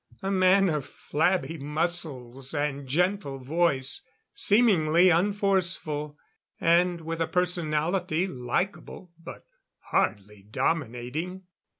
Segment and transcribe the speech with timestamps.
[0.23, 4.01] A man of flabby muscles and gentle voice;
[4.33, 6.17] seemingly unforceful,
[6.59, 9.45] and with a personality likable, but
[9.77, 11.43] hardly dominating.